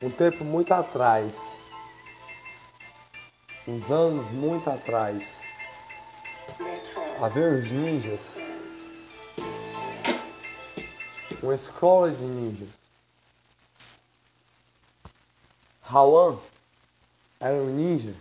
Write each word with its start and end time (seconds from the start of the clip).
um 0.00 0.10
tempo 0.10 0.44
muito 0.44 0.72
atrás, 0.74 1.32
uns 3.66 3.90
anos 3.90 4.30
muito 4.30 4.68
atrás, 4.68 5.26
havia 7.20 7.48
uns 7.48 7.70
ninjas, 7.70 8.20
uma 11.42 11.54
escola 11.54 12.10
de 12.10 12.22
ninjas. 12.22 12.68
Rawan 15.80 16.38
era 17.40 17.54
um 17.54 17.74
ninja 17.74 18.14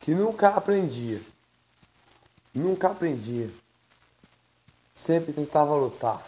que 0.00 0.14
nunca 0.14 0.48
aprendia, 0.48 1.20
nunca 2.54 2.88
aprendia, 2.88 3.50
sempre 4.94 5.32
tentava 5.32 5.74
lutar, 5.74 6.24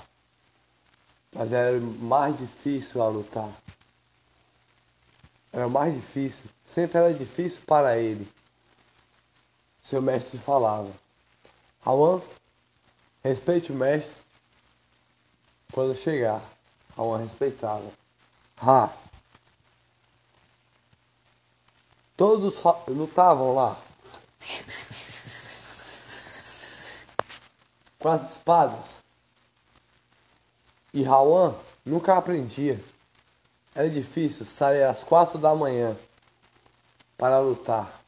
mas 1.32 1.52
era 1.52 1.80
mais 1.80 2.36
difícil 2.36 3.00
a 3.00 3.08
lutar. 3.08 3.50
Era 5.52 5.68
mais 5.68 5.94
difícil, 5.94 6.44
sempre 6.64 6.98
era 6.98 7.12
difícil 7.12 7.60
para 7.66 7.96
ele. 7.96 8.30
Seu 9.82 10.02
mestre 10.02 10.38
falava: 10.38 10.92
Rawan, 11.80 12.20
respeite 13.22 13.72
o 13.72 13.74
mestre 13.74 14.14
quando 15.72 15.94
chegar. 15.94 16.42
Rawan 16.96 17.18
respeitava. 17.18 17.90
Ha! 18.60 18.92
Todos 22.16 22.62
lutavam 22.88 23.54
lá. 23.54 23.80
Com 27.98 28.08
as 28.08 28.32
espadas. 28.32 28.98
E 30.92 31.02
Rawan 31.02 31.54
nunca 31.84 32.16
aprendia. 32.16 32.78
Era 33.78 33.88
difícil 33.88 34.44
sair 34.44 34.82
às 34.82 35.04
quatro 35.04 35.38
da 35.38 35.54
manhã 35.54 35.96
para 37.16 37.38
lutar. 37.38 38.02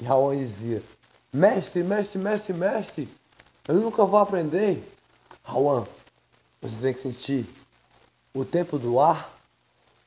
E 0.00 0.04
Rawan 0.04 0.34
dizia: 0.34 0.82
Mestre, 1.30 1.82
mestre, 1.82 2.18
mestre, 2.18 2.54
mestre, 2.54 3.08
eu 3.68 3.74
nunca 3.74 4.06
vou 4.06 4.18
aprender. 4.18 4.82
Rawan, 5.44 5.86
você 6.62 6.74
tem 6.80 6.94
que 6.94 7.00
sentir 7.00 7.46
o 8.32 8.46
tempo 8.46 8.78
do 8.78 8.98
ar, 8.98 9.30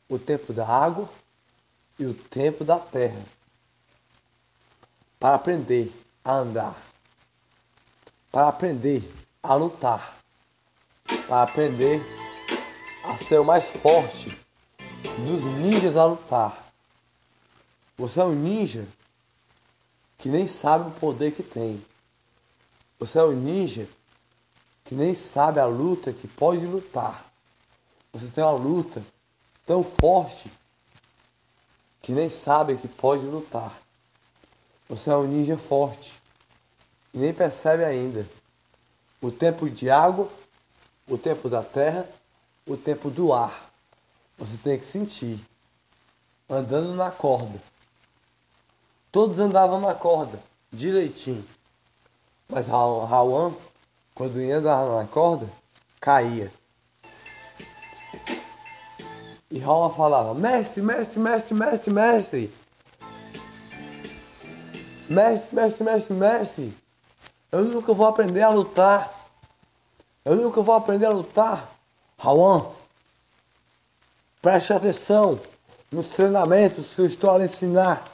o 0.10 0.18
tempo 0.18 0.52
da 0.52 0.68
água 0.68 1.08
e 2.00 2.06
o 2.08 2.16
tempo 2.16 2.66
da 2.66 2.80
terra 2.80 3.24
para 5.20 5.36
aprender 5.36 5.94
a 6.26 6.38
andar, 6.38 6.76
para 8.32 8.48
aprender 8.48 9.08
a 9.44 9.54
lutar, 9.54 10.18
para 11.28 11.44
aprender 11.44 12.02
a 13.04 13.16
ser 13.18 13.40
o 13.40 13.46
mais 13.46 13.70
forte 13.70 14.41
dos 15.02 15.44
ninjas 15.60 15.96
a 15.96 16.06
lutar. 16.06 16.72
Você 17.98 18.20
é 18.20 18.24
um 18.24 18.34
ninja 18.34 18.88
que 20.18 20.30
nem 20.30 20.48
sabe 20.48 20.90
o 20.90 21.00
poder 21.00 21.32
que 21.34 21.44
tem. 21.44 21.84
Você 23.00 23.18
é 23.18 23.24
um 23.24 23.32
ninja 23.32 23.88
que 24.86 24.96
nem 24.96 25.16
sabe 25.16 25.60
a 25.60 25.66
luta 25.66 26.14
que 26.14 26.28
pode 26.28 26.66
lutar. 26.66 27.26
Você 28.14 28.28
tem 28.28 28.44
uma 28.44 28.52
luta 28.52 29.02
tão 29.66 29.84
forte 29.84 30.52
que 32.02 32.12
nem 32.12 32.30
sabe 32.30 32.78
que 32.78 32.88
pode 32.88 33.26
lutar. 33.26 33.74
Você 34.90 35.10
é 35.10 35.16
um 35.16 35.28
ninja 35.28 35.58
forte 35.58 36.14
e 37.14 37.18
nem 37.18 37.34
percebe 37.34 37.84
ainda 37.84 38.28
o 39.22 39.32
tempo 39.32 39.70
de 39.70 39.90
água, 39.90 40.28
o 41.08 41.18
tempo 41.18 41.48
da 41.48 41.64
terra, 41.64 42.08
o 42.68 42.76
tempo 42.76 43.10
do 43.10 43.34
ar. 43.34 43.71
Você 44.42 44.58
tem 44.58 44.80
que 44.80 44.86
sentir 44.88 45.40
andando 46.50 46.96
na 46.96 47.12
corda. 47.12 47.62
Todos 49.12 49.38
andavam 49.38 49.80
na 49.80 49.94
corda, 49.94 50.40
direitinho. 50.74 51.46
Mas 52.50 52.68
Rawan, 52.68 53.54
quando 54.16 54.42
ia 54.42 54.58
andar 54.58 54.84
na 54.88 55.06
corda, 55.06 55.48
caía. 56.00 56.52
E 59.52 59.60
Raul 59.60 59.94
falava: 59.94 60.34
Mestre, 60.34 60.82
mestre, 60.82 61.20
mestre, 61.20 61.54
mestre, 61.54 61.94
mestre. 61.94 62.54
Mestre, 65.08 65.56
mestre, 65.56 65.84
mestre, 65.84 66.14
mestre. 66.16 66.78
Eu 67.52 67.66
nunca 67.66 67.94
vou 67.94 68.08
aprender 68.08 68.42
a 68.42 68.50
lutar. 68.50 69.14
Eu 70.26 70.36
nunca 70.36 70.64
vou 70.64 70.74
aprender 70.74 71.06
a 71.06 71.12
lutar. 71.12 71.70
Raul, 72.18 72.81
preste 74.42 74.74
atenção 74.74 75.40
nos 75.92 76.08
treinamentos 76.08 76.94
que 76.94 77.02
eu 77.02 77.06
estou 77.06 77.32
a 77.32 77.38
lhe 77.38 77.46
ensinar. 77.46 78.08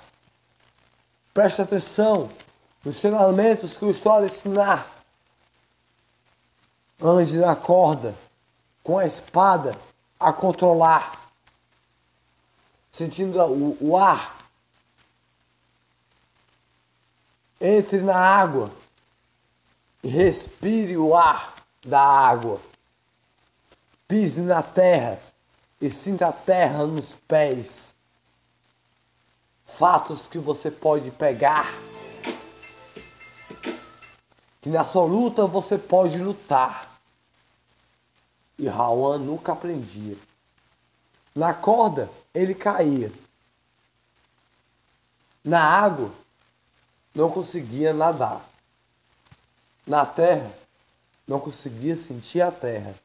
Preste 1.34 1.62
atenção 1.62 2.30
nos 2.84 2.98
treinamentos 2.98 3.78
que 3.78 3.84
eu 3.84 3.92
estou 3.92 4.12
a 4.12 4.20
lhe 4.20 4.26
ensinar. 4.26 4.88
Ande 7.02 7.38
na 7.38 7.56
corda, 7.56 8.16
com 8.84 8.98
a 8.98 9.06
espada, 9.06 9.78
a 10.20 10.34
controlar 10.34 11.28
sentindo 12.92 13.40
o, 13.44 13.78
o 13.80 13.96
ar. 13.96 14.36
Entre 17.62 18.02
na 18.02 18.16
água 18.16 18.72
e 20.04 20.08
respire 20.08 20.98
o 20.98 21.16
ar 21.16 21.56
da 21.86 22.02
água. 22.02 22.60
Pise 24.08 24.42
na 24.42 24.64
terra 24.64 25.20
e 25.80 25.90
sinta 25.90 26.28
a 26.28 26.32
terra 26.32 26.86
nos 26.86 27.14
pés. 27.28 27.94
Fatos 29.66 30.28
que 30.28 30.38
você 30.38 30.72
pode 30.72 31.12
pegar. 31.12 31.68
Que 34.62 34.70
na 34.70 34.84
sua 34.84 35.06
luta 35.06 35.46
você 35.46 35.78
pode 35.78 36.18
lutar. 36.18 37.00
E 38.58 38.68
Rawan 38.68 39.20
nunca 39.20 39.54
aprendia. 39.54 40.18
Na 41.36 41.54
corda, 41.54 42.10
ele 42.34 42.56
caía. 42.56 43.12
Na 45.44 45.64
água, 45.64 46.12
não 47.14 47.30
conseguia 47.30 47.94
nadar. 47.94 48.44
Na 49.86 50.06
terra, 50.06 50.52
não 51.28 51.40
conseguia 51.40 51.96
sentir 51.96 52.42
a 52.42 52.52
terra. 52.52 52.96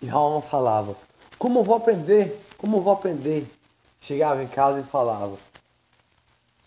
E 0.00 0.06
Raul 0.06 0.40
falava: 0.40 0.96
Como 1.38 1.62
vou 1.62 1.76
aprender? 1.76 2.44
Como 2.58 2.80
vou 2.80 2.92
aprender? 2.92 3.46
Chegava 4.00 4.42
em 4.42 4.48
casa 4.48 4.80
e 4.80 4.84
falava. 4.84 5.36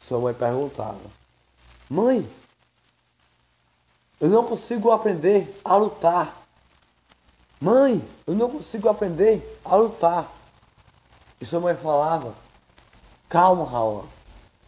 Sua 0.07 0.19
mãe 0.19 0.33
perguntava: 0.33 0.99
Mãe, 1.89 2.27
eu 4.19 4.29
não 4.29 4.45
consigo 4.45 4.91
aprender 4.91 5.59
a 5.63 5.75
lutar. 5.75 6.37
Mãe, 7.59 8.03
eu 8.25 8.33
não 8.33 8.49
consigo 8.49 8.87
aprender 8.87 9.59
a 9.65 9.75
lutar. 9.75 10.31
E 11.39 11.45
sua 11.45 11.59
mãe 11.59 11.75
falava, 11.75 12.33
calma, 13.27 13.65
Raul. 13.67 14.05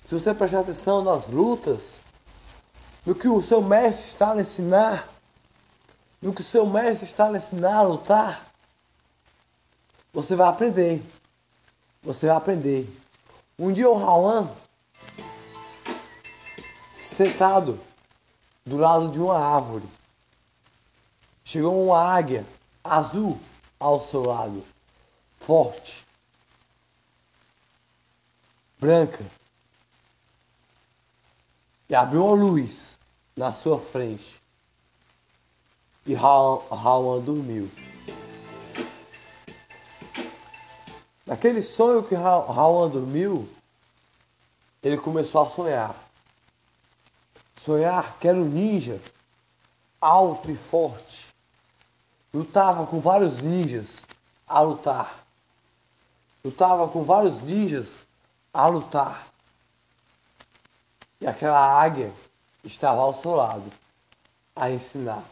Se 0.07 0.15
você 0.19 0.33
prestar 0.33 0.61
atenção 0.61 1.03
nas 1.03 1.27
lutas, 1.27 1.81
no 3.05 3.13
que 3.13 3.27
o 3.27 3.41
seu 3.41 3.61
mestre 3.61 4.05
está 4.05 4.33
a 4.33 4.41
ensinar, 4.41 5.07
no 6.21 6.33
que 6.33 6.41
o 6.41 6.43
seu 6.43 6.65
mestre 6.65 7.05
está 7.05 7.27
a 7.27 7.37
ensinar 7.37 7.75
a 7.75 7.81
lutar, 7.83 8.52
você 10.13 10.35
vai 10.35 10.47
aprender. 10.47 11.03
Você 12.03 12.27
vai 12.27 12.35
aprender. 12.35 12.87
Um 13.57 13.73
dia 13.73 13.89
o 13.89 13.97
Raul, 13.97 14.47
sentado 17.01 17.79
do 18.63 18.77
lado 18.77 19.09
de 19.09 19.19
uma 19.19 19.37
árvore, 19.37 19.85
chegou 21.43 21.85
uma 21.85 21.99
águia 21.99 22.45
azul 22.83 23.39
ao 23.79 23.99
seu 24.01 24.23
lado, 24.23 24.63
forte, 25.37 26.05
branca, 28.79 29.25
e 31.89 31.95
abriu 31.95 32.27
a 32.27 32.33
luz 32.33 32.97
na 33.35 33.51
sua 33.51 33.79
frente. 33.79 34.41
E 36.05 36.13
Rawan 36.13 37.19
dormiu. 37.21 37.69
Naquele 41.33 41.63
sonho 41.63 42.03
que 42.03 42.13
Rawan 42.13 42.89
dormiu, 42.89 43.49
ele 44.83 44.99
começou 44.99 45.41
a 45.41 45.49
sonhar. 45.49 45.95
Sonhar 47.59 48.19
que 48.19 48.27
era 48.27 48.37
um 48.37 48.45
ninja 48.45 49.01
alto 49.99 50.51
e 50.51 50.55
forte 50.55 51.25
lutava 52.31 52.85
com 52.85 52.99
vários 52.99 53.39
ninjas 53.39 54.01
a 54.47 54.59
lutar. 54.59 55.23
Lutava 56.45 56.87
com 56.87 57.03
vários 57.03 57.41
ninjas 57.41 58.05
a 58.53 58.67
lutar. 58.67 59.25
E 61.19 61.25
aquela 61.25 61.81
águia 61.81 62.13
estava 62.63 63.01
ao 63.01 63.19
seu 63.19 63.31
lado 63.31 63.73
a 64.55 64.69
ensinar. 64.69 65.23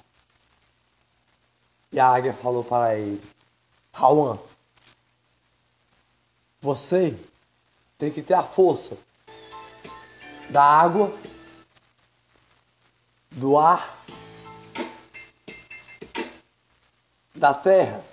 E 1.91 1.99
a 1.99 2.07
águia 2.07 2.33
falou 2.33 2.63
para 2.63 2.97
ele: 2.97 3.21
Rawan, 3.93 4.39
Você 6.61 7.17
tem 7.97 8.11
que 8.11 8.21
ter 8.21 8.35
a 8.35 8.43
força 8.43 8.95
da 10.47 10.63
água, 10.63 11.11
do 13.31 13.57
ar, 13.57 13.97
da 17.33 17.51
terra. 17.53 18.03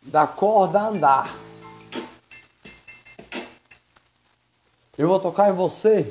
Da 0.00 0.26
corda 0.26 0.80
andar. 0.80 1.36
Eu 4.96 5.08
vou 5.08 5.20
tocar 5.20 5.50
em 5.50 5.54
você 5.54 6.10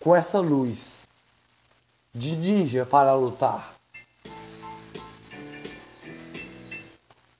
com 0.00 0.16
essa 0.16 0.38
luz 0.38 1.02
de 2.14 2.34
ninja 2.34 2.86
para 2.86 3.12
lutar. 3.14 3.75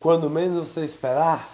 Quando 0.06 0.30
menos 0.30 0.68
você 0.68 0.84
esperar, 0.84 1.48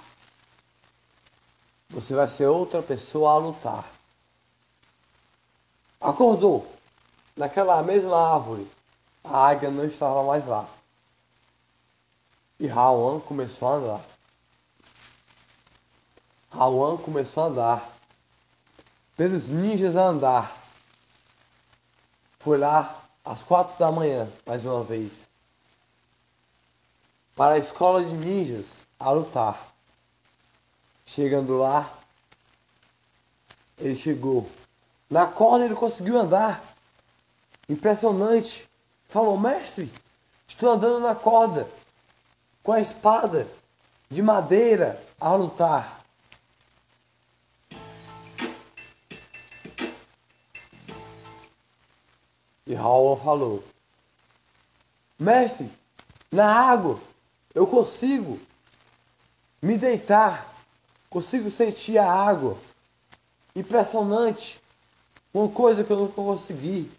você 1.88 2.12
vai 2.12 2.28
ser 2.28 2.48
outra 2.48 2.82
pessoa 2.82 3.30
a 3.30 3.38
lutar. 3.38 3.90
Acordou. 5.98 6.70
Naquela 7.34 7.82
mesma 7.82 8.34
árvore, 8.34 8.70
a 9.24 9.46
águia 9.46 9.70
não 9.70 9.86
estava 9.86 10.22
mais 10.24 10.46
lá. 10.46 10.68
E 12.60 12.66
Rawan 12.66 13.20
começou 13.20 13.68
a 13.68 13.72
andar. 13.72 14.04
Rawan 16.50 16.98
começou 16.98 17.44
a 17.44 17.46
andar. 17.46 17.90
Pelos 19.16 19.46
ninjas 19.46 19.96
a 19.96 20.02
andar. 20.02 20.62
Foi 22.38 22.58
lá 22.58 23.02
às 23.24 23.42
quatro 23.42 23.78
da 23.78 23.90
manhã, 23.90 24.30
mais 24.44 24.62
uma 24.62 24.84
vez. 24.84 25.31
Para 27.34 27.54
a 27.54 27.58
escola 27.58 28.04
de 28.04 28.14
ninjas 28.14 28.66
a 28.98 29.10
lutar. 29.10 29.72
Chegando 31.04 31.58
lá, 31.58 31.92
ele 33.78 33.96
chegou. 33.96 34.48
Na 35.10 35.26
corda 35.26 35.64
ele 35.64 35.74
conseguiu 35.74 36.18
andar. 36.18 36.62
Impressionante. 37.68 38.68
Falou, 39.08 39.38
mestre, 39.38 39.92
estou 40.48 40.70
andando 40.70 41.00
na 41.00 41.14
corda, 41.14 41.68
com 42.62 42.72
a 42.72 42.80
espada 42.80 43.46
de 44.10 44.22
madeira 44.22 45.02
a 45.20 45.34
lutar. 45.34 46.00
E 52.66 52.74
Raul 52.74 53.16
falou, 53.16 53.62
mestre, 55.18 55.70
na 56.30 56.46
água 56.46 56.98
eu 57.54 57.66
consigo 57.66 58.38
me 59.60 59.78
deitar 59.78 60.52
Consigo 61.12 61.50
sentir 61.50 61.98
a 61.98 62.10
água. 62.10 62.56
Impressionante. 63.54 64.58
Uma 65.32 65.46
coisa 65.46 65.84
que 65.84 65.90
eu 65.90 65.98
nunca 65.98 66.14
consegui. 66.14 66.90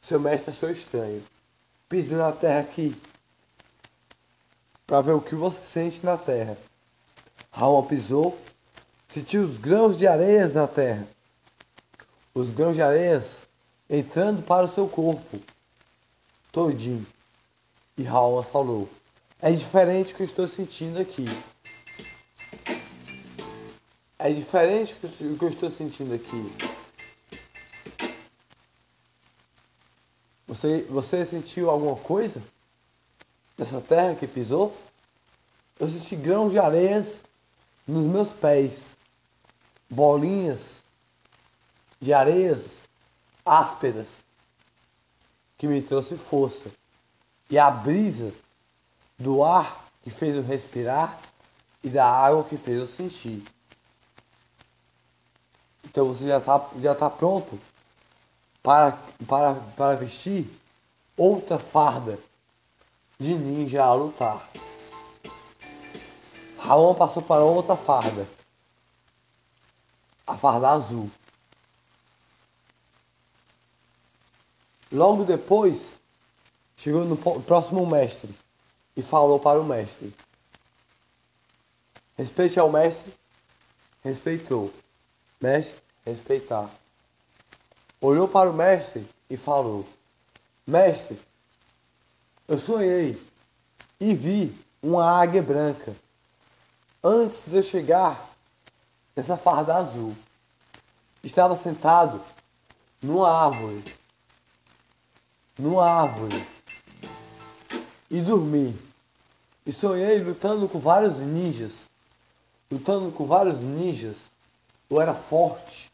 Seu 0.00 0.20
mestre 0.20 0.52
achou 0.52 0.70
estranho. 0.70 1.20
Pise 1.88 2.14
na 2.14 2.30
terra 2.30 2.60
aqui. 2.60 2.96
Para 4.86 5.00
ver 5.00 5.14
o 5.14 5.20
que 5.20 5.34
você 5.34 5.64
sente 5.64 6.06
na 6.06 6.16
terra. 6.16 6.56
Raul 7.50 7.82
pisou. 7.82 8.38
Sentiu 9.08 9.42
os 9.42 9.56
grãos 9.56 9.96
de 9.96 10.06
areias 10.06 10.54
na 10.54 10.68
terra. 10.68 11.08
Os 12.32 12.52
grãos 12.52 12.76
de 12.76 12.82
areias 12.82 13.48
entrando 13.90 14.44
para 14.44 14.66
o 14.66 14.72
seu 14.72 14.86
corpo. 14.86 15.40
Todinho. 16.52 17.04
E 17.98 18.04
Raul 18.04 18.44
falou. 18.44 18.88
É 19.46 19.52
diferente 19.52 20.12
do 20.12 20.16
que 20.16 20.22
eu 20.22 20.26
estou 20.26 20.48
sentindo 20.48 20.98
aqui. 20.98 21.24
É 24.18 24.28
diferente 24.32 24.96
do 25.00 25.38
que 25.38 25.44
eu 25.44 25.48
estou 25.48 25.70
sentindo 25.70 26.12
aqui. 26.12 26.52
Você, 30.48 30.82
você 30.90 31.24
sentiu 31.24 31.70
alguma 31.70 31.94
coisa 31.94 32.42
nessa 33.56 33.80
terra 33.80 34.16
que 34.16 34.26
pisou? 34.26 34.76
Eu 35.78 35.86
senti 35.86 36.16
grãos 36.16 36.50
de 36.50 36.58
areias 36.58 37.18
nos 37.86 38.04
meus 38.04 38.30
pés, 38.30 38.82
bolinhas 39.88 40.78
de 42.00 42.12
areias 42.12 42.64
ásperas 43.44 44.08
que 45.56 45.68
me 45.68 45.80
trouxe 45.80 46.16
força 46.16 46.68
e 47.48 47.56
a 47.56 47.70
brisa 47.70 48.34
do 49.18 49.42
ar 49.42 49.84
que 50.02 50.10
fez 50.10 50.36
eu 50.36 50.42
respirar 50.42 51.18
e 51.82 51.88
da 51.88 52.08
água 52.08 52.44
que 52.44 52.56
fez 52.56 52.78
eu 52.78 52.86
sentir. 52.86 53.44
Então 55.84 56.08
você 56.08 56.26
já 56.26 56.38
está 56.38 56.68
já 56.80 56.94
tá 56.94 57.08
pronto 57.08 57.58
para, 58.62 58.98
para, 59.26 59.54
para 59.54 59.96
vestir 59.96 60.50
outra 61.16 61.58
farda 61.58 62.18
de 63.18 63.34
ninja 63.34 63.82
a 63.82 63.94
lutar. 63.94 64.48
Raon 66.58 66.94
passou 66.94 67.22
para 67.22 67.44
outra 67.44 67.76
farda. 67.76 68.26
A 70.26 70.36
farda 70.36 70.70
azul. 70.70 71.08
Logo 74.90 75.24
depois, 75.24 75.92
chegou 76.76 77.04
no 77.04 77.16
próximo 77.16 77.86
mestre 77.86 78.34
e 78.96 79.02
falou 79.02 79.38
para 79.38 79.60
o 79.60 79.64
mestre: 79.64 80.12
Respeite 82.16 82.58
ao 82.58 82.70
mestre. 82.70 83.12
Respeitou. 84.02 84.72
Mestre, 85.40 85.76
respeitar. 86.04 86.70
Olhou 88.00 88.26
para 88.26 88.50
o 88.50 88.54
mestre 88.54 89.06
e 89.28 89.36
falou: 89.36 89.86
Mestre, 90.66 91.20
eu 92.48 92.58
sonhei 92.58 93.20
e 94.00 94.14
vi 94.14 94.56
uma 94.82 95.20
águia 95.20 95.42
branca 95.42 95.94
antes 97.02 97.42
de 97.46 97.56
eu 97.56 97.62
chegar 97.62 98.30
nessa 99.14 99.36
farda 99.36 99.74
azul. 99.74 100.16
Estava 101.22 101.56
sentado 101.56 102.22
numa 103.02 103.28
árvore, 103.28 103.94
numa 105.58 105.84
árvore, 105.84 106.46
e 108.10 108.20
dormi. 108.20 108.85
E 109.66 109.72
sonhei 109.72 110.20
lutando 110.20 110.68
com 110.68 110.78
vários 110.78 111.18
ninjas, 111.18 111.72
lutando 112.70 113.10
com 113.10 113.26
vários 113.26 113.58
ninjas 113.58 114.16
eu 114.88 115.00
era 115.00 115.14
forte, 115.14 115.90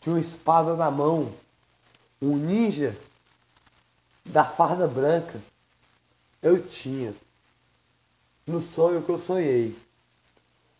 tinha 0.00 0.14
uma 0.14 0.20
espada 0.20 0.76
na 0.76 0.90
mão, 0.90 1.32
um 2.20 2.36
ninja 2.36 2.96
da 4.24 4.44
farda 4.44 4.86
branca. 4.86 5.40
Eu 6.42 6.66
tinha. 6.66 7.14
No 8.46 8.60
sonho 8.60 9.02
que 9.02 9.08
eu 9.08 9.18
sonhei. 9.18 9.76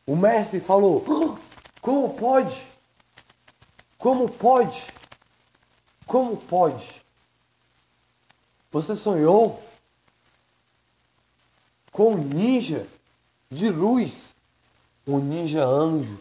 O 0.07 0.15
mestre 0.15 0.61
falou: 0.61 1.03
Como 1.81 2.15
pode? 2.15 2.65
Como 3.99 4.29
pode? 4.29 4.93
Como 6.07 6.37
pode? 6.37 7.03
Você 8.71 8.95
sonhou 8.95 9.66
com 11.97 12.13
um 12.13 12.19
ninja 12.19 12.87
de 13.51 13.71
luz, 13.71 14.35
um 15.07 15.19
ninja 15.19 15.65
anjo 15.65 16.19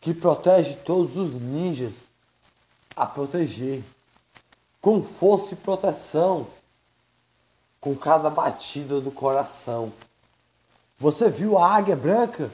que 0.00 0.14
protege 0.14 0.74
todos 0.74 1.18
os 1.18 1.34
ninjas 1.34 1.92
a 2.96 3.04
proteger, 3.04 3.84
com 4.80 5.02
força 5.02 5.52
e 5.52 5.56
proteção, 5.56 6.46
com 7.78 7.94
cada 7.94 8.30
batida 8.30 9.02
do 9.02 9.10
coração. 9.10 9.92
Você 10.98 11.28
viu 11.28 11.58
a 11.58 11.76
águia 11.76 11.94
branca? 11.94 12.50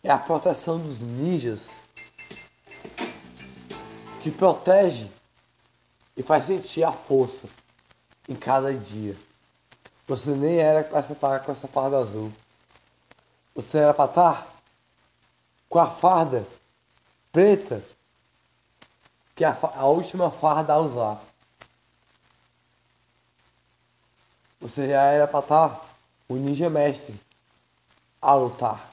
É 0.00 0.12
a 0.12 0.18
proteção 0.18 0.78
dos 0.78 1.00
ninjas 1.00 1.58
que 4.22 4.30
protege 4.30 5.10
e 6.16 6.22
faz 6.22 6.44
sentir 6.44 6.84
a 6.84 6.92
força 6.92 7.48
em 8.28 8.36
cada 8.36 8.72
dia. 8.72 9.16
Você 10.10 10.30
nem 10.32 10.58
era 10.58 10.82
para 10.82 10.98
estar 10.98 11.38
com 11.38 11.52
essa 11.52 11.68
farda 11.68 11.98
azul. 11.98 12.32
Você 13.54 13.78
era 13.78 13.94
para 13.94 14.10
estar 14.10 14.46
com 15.68 15.78
a 15.78 15.88
farda 15.88 16.44
preta, 17.30 17.80
que 19.36 19.44
é 19.44 19.46
a, 19.46 19.56
a 19.76 19.84
última 19.84 20.28
farda 20.28 20.72
a 20.72 20.80
usar. 20.80 21.22
Você 24.60 24.88
já 24.88 25.00
era 25.00 25.28
para 25.28 25.38
estar 25.38 25.68
tá 25.68 25.86
o 26.28 26.34
ninja 26.34 26.68
mestre 26.68 27.14
a 28.20 28.34
lutar. 28.34 28.92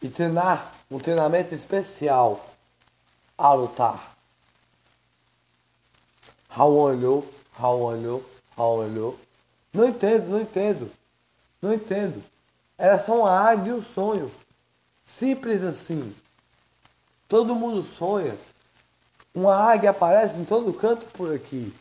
E 0.00 0.08
treinar 0.08 0.74
um 0.88 1.00
treinamento 1.00 1.56
especial 1.56 2.46
a 3.36 3.52
lutar. 3.52 4.16
Raul 6.48 6.78
olhou, 6.78 7.34
Raul 7.52 7.82
olhou, 7.82 8.24
Raul 8.56 8.78
olhou. 8.78 9.27
Não 9.72 9.88
entendo, 9.88 10.28
não 10.28 10.40
entendo. 10.40 10.90
Não 11.60 11.72
entendo. 11.72 12.22
Era 12.76 12.98
só 12.98 13.20
uma 13.20 13.30
águia 13.30 13.70
e 13.70 13.74
um 13.74 13.82
sonho. 13.82 14.30
Simples 15.04 15.62
assim. 15.62 16.14
Todo 17.28 17.54
mundo 17.54 17.86
sonha. 17.96 18.36
Uma 19.34 19.54
águia 19.54 19.90
aparece 19.90 20.38
em 20.38 20.44
todo 20.44 20.72
canto 20.72 21.04
por 21.06 21.34
aqui. 21.34 21.74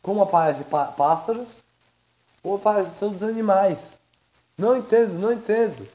Como 0.00 0.22
aparece 0.22 0.64
pássaros, 0.64 1.46
ou 2.42 2.56
aparecem 2.56 2.92
todos 2.98 3.22
os 3.22 3.28
animais. 3.28 3.78
Não 4.58 4.76
entendo, 4.76 5.14
não 5.14 5.32
entendo. 5.32 5.88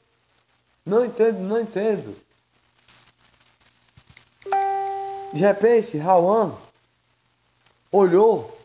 Não 0.84 1.04
entendo, 1.04 1.40
não 1.40 1.60
entendo. 1.60 2.16
De 5.32 5.40
repente, 5.40 5.98
Rawan 5.98 6.54
olhou 7.92 8.57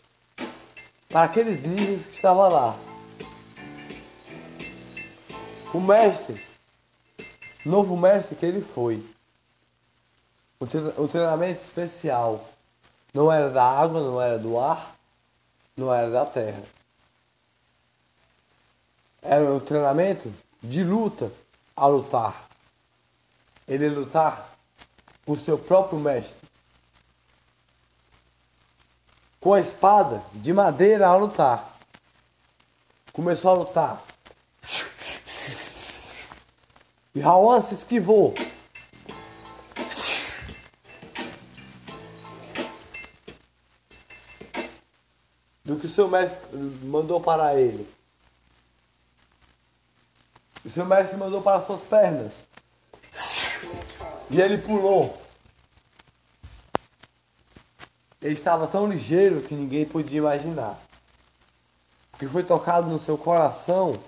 para 1.14 1.26
aqueles 1.26 1.62
ninjas 1.62 2.08
que 2.08 2.12
estavam 2.16 2.50
lá. 2.50 2.76
O 5.72 5.80
mestre, 5.80 6.44
novo 7.64 7.96
mestre 7.96 8.36
que 8.36 8.44
ele 8.44 8.62
foi. 8.62 9.06
O 10.60 11.08
treinamento 11.08 11.62
especial 11.62 12.44
não 13.14 13.32
era 13.32 13.52
da 13.52 13.64
água, 13.64 14.02
não 14.02 14.20
era 14.20 14.40
do 14.40 14.58
ar, 14.58 14.96
não 15.78 15.94
era 15.94 16.10
da 16.10 16.26
terra. 16.26 16.64
Era 19.22 19.54
um 19.54 19.60
treinamento 19.60 20.34
de 20.64 20.84
luta 20.84 21.32
a 21.76 21.86
lutar. 21.86 22.48
Ele 23.68 23.88
lutar 23.88 24.50
por 25.24 25.40
seu 25.40 25.60
próprio 25.60 26.00
mestre. 26.00 26.36
Com 29.44 29.54
a 29.54 29.60
espada 29.60 30.24
de 30.36 30.54
madeira 30.54 31.06
a 31.06 31.16
lutar. 31.18 31.78
Começou 33.12 33.52
a 33.52 33.54
lutar. 33.56 34.04
E 37.14 37.20
Rawan 37.20 37.60
se 37.60 37.74
esquivou. 37.74 38.34
Do 45.66 45.76
que 45.78 45.88
o 45.88 45.90
seu 45.90 46.08
mestre 46.08 46.58
mandou 46.84 47.20
para 47.20 47.60
ele. 47.60 47.86
O 50.64 50.70
seu 50.70 50.86
mestre 50.86 51.18
mandou 51.18 51.42
para 51.42 51.66
suas 51.66 51.82
pernas. 51.82 52.32
E 54.30 54.40
ele 54.40 54.58
pulou. 54.58 55.22
Ele 58.24 58.34
estava 58.34 58.66
tão 58.68 58.88
ligeiro 58.88 59.42
que 59.42 59.54
ninguém 59.54 59.86
podia 59.86 60.20
imaginar. 60.20 60.80
Que 62.18 62.26
foi 62.26 62.42
tocado 62.42 62.90
no 62.90 62.98
seu 62.98 63.18
coração 63.18 64.02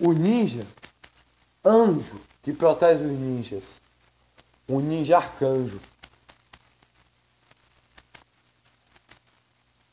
o 0.00 0.12
ninja, 0.12 0.66
anjo 1.64 2.20
que 2.42 2.52
protege 2.52 3.04
os 3.04 3.12
ninjas. 3.12 3.62
O 4.66 4.80
ninja 4.80 5.18
arcanjo. 5.18 5.80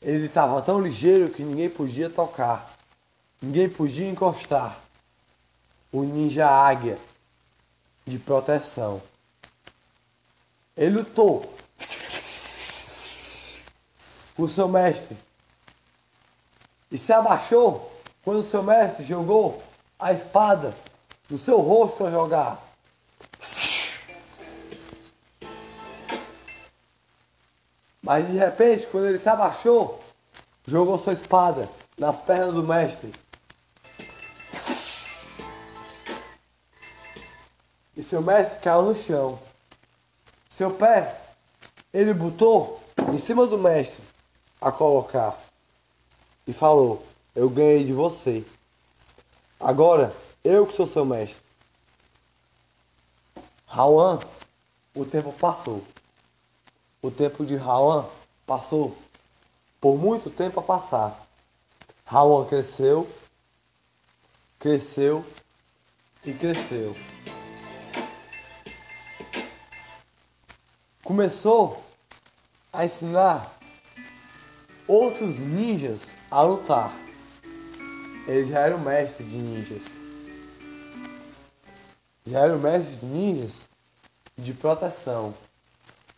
Ele 0.00 0.26
estava 0.26 0.60
tão 0.60 0.80
ligeiro 0.80 1.30
que 1.30 1.44
ninguém 1.44 1.70
podia 1.70 2.10
tocar. 2.10 2.76
Ninguém 3.40 3.68
podia 3.68 4.08
encostar. 4.08 4.76
O 5.92 6.02
ninja 6.02 6.48
águia 6.48 6.98
de 8.04 8.18
proteção. 8.18 9.00
Ele 10.76 10.98
lutou 10.98 11.52
com 14.34 14.42
o 14.42 14.48
seu 14.48 14.68
mestre 14.68 15.16
e 16.90 16.96
se 16.96 17.12
abaixou 17.12 17.92
quando 18.24 18.40
o 18.40 18.44
seu 18.44 18.62
mestre 18.62 19.04
jogou 19.04 19.62
a 19.98 20.12
espada 20.12 20.74
no 21.28 21.38
seu 21.38 21.60
rosto 21.60 22.06
a 22.06 22.10
jogar. 22.10 22.62
Mas 28.02 28.26
de 28.28 28.36
repente, 28.36 28.86
quando 28.88 29.06
ele 29.06 29.18
se 29.18 29.28
abaixou, 29.28 30.02
jogou 30.66 30.98
sua 30.98 31.12
espada 31.12 31.68
nas 31.96 32.18
pernas 32.18 32.54
do 32.54 32.62
mestre. 32.62 33.12
E 37.96 38.02
seu 38.02 38.20
mestre 38.20 38.58
caiu 38.58 38.82
no 38.82 38.94
chão. 38.94 39.38
Seu 40.62 40.70
pé, 40.70 41.20
ele 41.92 42.14
botou 42.14 42.80
em 43.12 43.18
cima 43.18 43.48
do 43.48 43.58
mestre 43.58 44.00
a 44.60 44.70
colocar 44.70 45.36
e 46.46 46.52
falou: 46.52 47.04
Eu 47.34 47.50
ganhei 47.50 47.84
de 47.84 47.92
você. 47.92 48.44
Agora, 49.58 50.14
eu 50.44 50.64
que 50.64 50.72
sou 50.72 50.86
seu 50.86 51.04
mestre. 51.04 51.42
Rawan, 53.66 54.20
o 54.94 55.04
tempo 55.04 55.32
passou. 55.32 55.82
O 57.02 57.10
tempo 57.10 57.44
de 57.44 57.56
Rawan 57.56 58.06
passou 58.46 58.96
por 59.80 59.98
muito 59.98 60.30
tempo 60.30 60.60
a 60.60 60.62
passar. 60.62 61.26
Rawan 62.06 62.44
cresceu, 62.44 63.10
cresceu 64.60 65.26
e 66.24 66.32
cresceu. 66.32 66.94
Começou 71.12 71.78
a 72.72 72.86
ensinar 72.86 73.52
outros 74.88 75.38
ninjas 75.38 76.00
a 76.30 76.40
lutar. 76.40 76.90
Ele 78.26 78.46
já 78.46 78.60
era 78.60 78.74
o 78.74 78.80
mestre 78.80 79.22
de 79.22 79.36
ninjas. 79.36 79.82
Já 82.24 82.38
era 82.38 82.56
o 82.56 82.58
mestre 82.58 82.96
de 82.96 83.04
ninjas 83.04 83.50
de 84.38 84.54
proteção. 84.54 85.34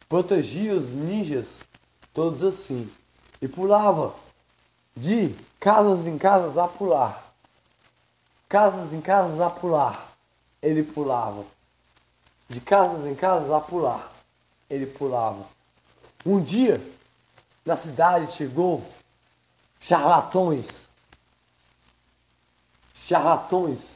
Protegia 0.08 0.76
os 0.76 0.88
ninjas 0.88 1.48
todos 2.12 2.44
assim. 2.44 2.88
E 3.42 3.48
pulava 3.48 4.14
de 4.96 5.34
casas 5.58 6.06
em 6.06 6.16
casas 6.16 6.56
a 6.56 6.68
pular. 6.68 7.34
Casas 8.48 8.92
em 8.92 9.00
casas 9.00 9.40
a 9.40 9.50
pular. 9.50 10.12
Ele 10.62 10.84
pulava. 10.84 11.44
De 12.48 12.60
casas 12.60 13.04
em 13.08 13.16
casas 13.16 13.50
a 13.50 13.58
pular 13.58 14.13
ele 14.68 14.87
pulava. 14.87 15.47
Um 16.25 16.42
dia, 16.42 16.80
na 17.64 17.76
cidade 17.76 18.33
chegou 18.33 18.85
charlatões, 19.78 20.66
charlatões, 22.94 23.90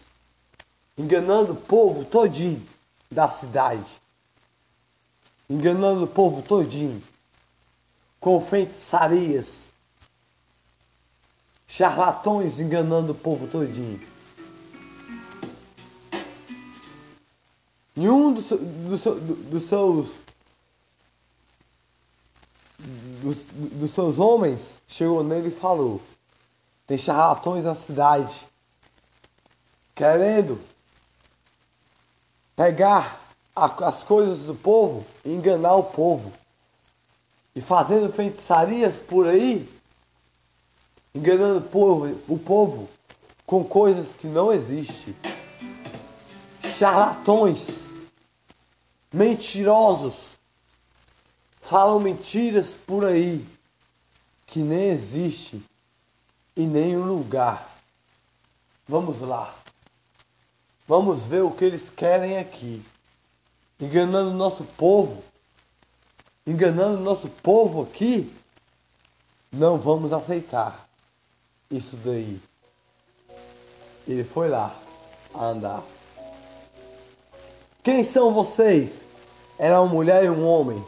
enganando 0.97 1.53
o 1.53 1.57
povo 1.57 2.05
todinho 2.05 2.67
da 3.11 3.29
cidade, 3.29 3.91
enganando 5.49 6.05
o 6.05 6.09
povo 6.09 6.43
todinho, 6.43 7.03
com 8.21 8.41
feitiçarias, 8.45 9.63
charlatões 11.67 12.61
enganando 12.61 13.13
o 13.13 13.15
povo 13.15 13.47
todinho. 13.47 14.01
Nenhum 17.97 18.33
dos, 18.33 19.69
seus 19.69 20.09
dos, 22.79 23.37
dos 23.73 23.91
seus 23.91 24.19
homens 24.19 24.75
chegou 24.87 25.23
nele 25.25 25.49
e 25.49 25.53
falou: 25.53 26.01
Tem 26.87 26.97
charlatões 26.97 27.65
na 27.65 27.75
cidade 27.75 28.47
querendo 29.95 30.61
pegar 32.55 33.21
as 33.55 34.05
coisas 34.05 34.39
do 34.39 34.55
povo 34.55 35.05
e 35.25 35.33
enganar 35.33 35.75
o 35.75 35.85
povo. 35.85 36.33
E 37.55 37.61
fazendo 37.61 38.13
feitiçarias 38.13 38.95
por 38.95 39.27
aí, 39.27 39.69
enganando 41.13 41.59
o 41.59 41.63
povo, 41.63 42.19
o 42.29 42.39
povo 42.39 42.89
com 43.45 43.65
coisas 43.65 44.15
que 44.15 44.29
não 44.29 44.53
existem. 44.53 45.17
Charlatões, 46.63 47.83
mentirosos, 49.13 50.38
falam 51.69 52.01
mentiras 52.01 52.75
por 52.87 53.05
aí 53.05 53.45
que 54.47 54.59
nem 54.61 54.89
existe 54.89 55.63
em 56.57 56.67
nenhum 56.67 57.05
lugar. 57.05 57.77
Vamos 58.89 59.21
lá. 59.21 59.55
Vamos 60.87 61.27
ver 61.27 61.43
o 61.43 61.51
que 61.51 61.67
eles 61.67 61.91
querem 61.91 62.39
aqui. 62.39 62.83
Enganando 63.79 64.31
nosso 64.33 64.65
povo. 64.65 65.23
Enganando 66.47 67.01
nosso 67.01 67.29
povo 67.29 67.83
aqui. 67.83 68.35
Não 69.53 69.77
vamos 69.77 70.11
aceitar 70.11 70.89
isso 71.71 71.97
daí. 71.97 72.41
Ele 74.07 74.25
foi 74.25 74.49
lá 74.49 74.75
a 75.35 75.45
andar. 75.45 75.83
Quem 77.83 78.03
são 78.03 78.33
vocês? 78.33 79.03
Era 79.59 79.83
uma 79.83 79.93
mulher 79.93 80.25
e 80.25 80.31
um 80.31 80.47
homem 80.47 80.83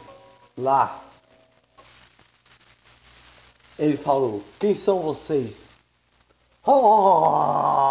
lá. 0.61 1.01
Ele 3.77 3.97
falou: 3.97 4.43
Quem 4.59 4.75
são 4.75 4.99
vocês? 4.99 5.65
Oh! 6.65 7.81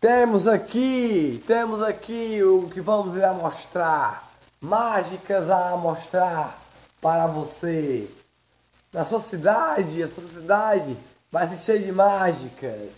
Temos 0.00 0.46
aqui, 0.46 1.42
temos 1.46 1.82
aqui 1.82 2.42
o 2.42 2.68
que 2.70 2.80
vamos 2.80 3.14
lhe 3.14 3.26
mostrar. 3.32 4.30
Mágicas 4.60 5.50
a 5.50 5.76
mostrar 5.76 6.58
para 7.00 7.26
você. 7.26 8.08
Na 8.92 9.04
sua 9.04 9.20
cidade, 9.20 10.02
a 10.02 10.08
sua 10.08 10.24
cidade 10.24 10.96
vai 11.30 11.46
ser 11.48 11.56
cheia 11.56 11.78
de 11.80 11.92
mágicas. 11.92 12.90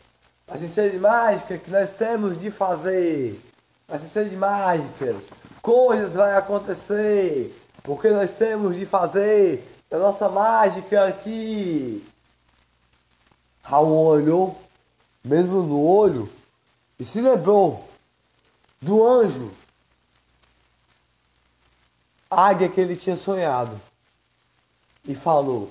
Vai 0.46 0.58
ser 0.58 0.68
cheia 0.68 0.90
de 0.90 0.98
mágicas 0.98 1.60
que 1.62 1.70
nós 1.70 1.90
temos 1.90 2.38
de 2.38 2.50
fazer. 2.50 3.40
Vai 3.86 3.98
ser 3.98 4.08
cheia 4.08 4.28
de 4.28 4.36
mágicas. 4.36 5.28
Coisas 5.62 6.14
vai 6.14 6.36
acontecer. 6.36 7.56
Porque 7.82 8.10
nós 8.10 8.30
temos 8.30 8.76
de 8.76 8.84
fazer 8.84 9.66
a 9.90 9.96
nossa 9.96 10.28
mágica 10.28 11.06
aqui. 11.06 12.04
Raul 13.62 14.06
olhou, 14.06 14.60
mesmo 15.24 15.62
no 15.62 15.80
olho, 15.82 16.28
e 16.98 17.04
se 17.04 17.20
lembrou 17.20 17.88
do 18.80 19.06
anjo 19.06 19.52
águia 22.32 22.68
que 22.68 22.80
ele 22.80 22.96
tinha 22.96 23.16
sonhado. 23.16 23.80
E 25.04 25.14
falou: 25.14 25.70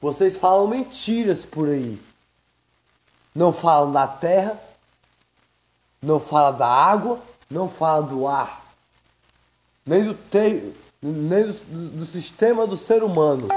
Vocês 0.00 0.36
falam 0.36 0.66
mentiras 0.66 1.44
por 1.44 1.68
aí. 1.68 2.00
Não 3.34 3.52
falam 3.52 3.92
da 3.92 4.06
terra, 4.06 4.58
não 6.02 6.18
falam 6.18 6.56
da 6.56 6.66
água, 6.66 7.20
não 7.50 7.68
falam 7.68 8.06
do 8.06 8.26
ar, 8.26 8.64
nem 9.84 10.04
do, 10.04 10.14
te, 10.14 10.72
nem 11.02 11.44
do, 11.44 11.52
do 11.52 12.06
sistema 12.06 12.66
do 12.66 12.76
ser 12.76 13.02
humano. 13.02 13.48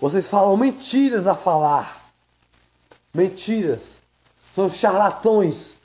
Vocês 0.00 0.28
falam 0.28 0.56
mentiras 0.56 1.26
a 1.26 1.34
falar. 1.34 2.12
Mentiras. 3.12 3.80
São 4.54 4.68
charlatões. 4.68 5.76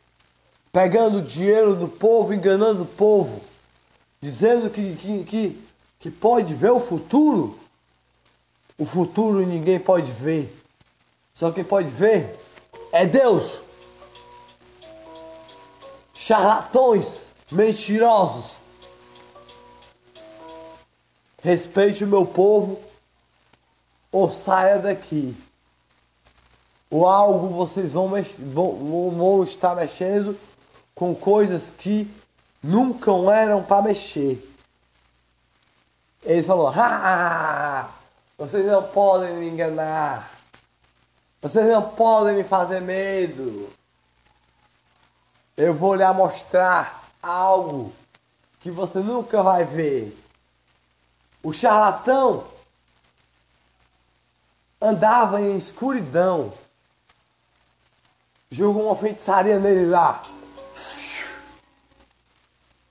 Pegando 0.71 1.21
dinheiro 1.21 1.75
do 1.75 1.87
povo, 1.87 2.33
enganando 2.33 2.83
o 2.83 2.85
povo. 2.85 3.41
Dizendo 4.21 4.69
que, 4.69 4.95
que, 4.95 5.23
que, 5.23 5.63
que 5.99 6.11
pode 6.11 6.53
ver 6.53 6.71
o 6.71 6.79
futuro. 6.79 7.57
O 8.77 8.85
futuro 8.85 9.45
ninguém 9.45 9.79
pode 9.79 10.11
ver. 10.11 10.55
Só 11.33 11.51
quem 11.51 11.63
pode 11.63 11.89
ver 11.89 12.37
é 12.91 13.05
Deus. 13.05 13.59
Charlatões, 16.23 17.25
mentirosos. 17.51 18.51
Respeite 21.41 22.03
o 22.03 22.07
meu 22.07 22.27
povo 22.27 22.79
ou 24.11 24.29
saia 24.29 24.77
daqui. 24.77 25.35
Ou 26.91 27.07
algo 27.07 27.47
vocês 27.47 27.93
vão, 27.93 28.07
vão, 28.53 29.09
vão 29.09 29.43
estar 29.43 29.75
mexendo 29.75 30.37
com 30.93 31.15
coisas 31.15 31.71
que 31.75 32.07
nunca 32.61 33.09
eram 33.33 33.63
para 33.63 33.81
mexer. 33.81 34.47
Ele 36.21 36.43
falou: 36.43 36.67
ah, 36.67 37.89
vocês 38.37 38.63
não 38.67 38.83
podem 38.83 39.37
me 39.37 39.49
enganar. 39.49 40.31
Vocês 41.41 41.65
não 41.65 41.81
podem 41.81 42.35
me 42.35 42.43
fazer 42.43 42.79
medo. 42.79 43.80
Eu 45.61 45.75
vou 45.75 45.93
lhe 45.93 46.11
mostrar 46.11 47.07
algo 47.21 47.93
que 48.61 48.71
você 48.71 48.97
nunca 48.97 49.43
vai 49.43 49.63
ver. 49.63 50.17
O 51.43 51.53
charlatão 51.53 52.47
andava 54.81 55.39
em 55.39 55.55
escuridão. 55.55 56.51
Jogou 58.49 58.87
uma 58.87 58.95
feitiçaria 58.95 59.59
nele 59.59 59.85
lá. 59.85 60.23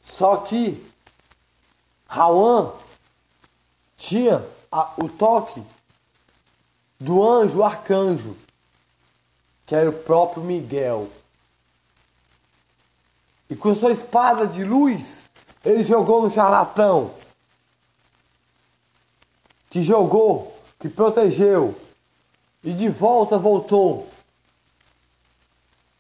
Só 0.01 0.37
que 0.37 0.89
Rauan 2.07 2.71
tinha 3.97 4.47
a, 4.71 4.93
o 4.97 5.09
toque 5.09 5.61
do 7.01 7.29
anjo 7.29 7.65
arcanjo, 7.65 8.37
que 9.67 9.75
era 9.75 9.91
o 9.91 9.93
próprio 9.93 10.45
Miguel. 10.45 11.11
E 13.51 13.57
com 13.57 13.75
sua 13.75 13.91
espada 13.91 14.47
de 14.47 14.63
luz, 14.63 15.25
ele 15.65 15.83
jogou 15.83 16.23
no 16.23 16.31
charlatão. 16.31 17.13
Te 19.69 19.83
jogou 19.83 20.57
que 20.79 20.89
protegeu 20.89 21.79
e 22.63 22.73
de 22.73 22.89
volta 22.89 23.37
voltou 23.37 24.09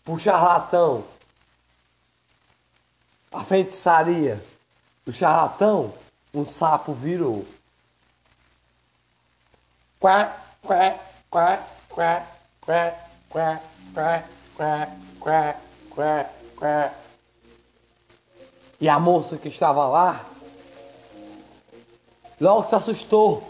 pro 0.04 0.16
charlatão. 0.16 1.04
A 3.32 3.42
feitiçaria 3.42 4.42
do 5.04 5.12
charlatão, 5.12 5.92
um 6.32 6.46
sapo 6.46 6.92
virou. 6.92 7.44
Quá, 9.98 10.36
quá, 10.62 10.98
quá, 11.28 11.66
quá, 11.88 12.26
quá, 12.60 12.94
quá, 13.28 13.60
quá, 13.92 14.24
quá, 14.56 14.88
quá, 15.20 15.56
quá, 15.90 16.30
quá. 16.56 17.09
E 18.80 18.88
a 18.88 18.98
moça 18.98 19.36
que 19.36 19.48
estava 19.48 19.86
lá 19.86 20.24
logo 22.40 22.68
se 22.68 22.74
assustou 22.74 23.42